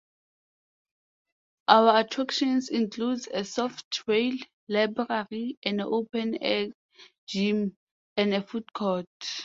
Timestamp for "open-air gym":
5.79-7.77